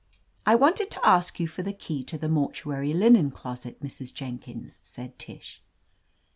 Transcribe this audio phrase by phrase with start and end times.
[0.47, 4.11] "I wanted to ask you for the key to the mortuary linen closet, Mrs.
[4.11, 5.61] Jenkins," said Tish.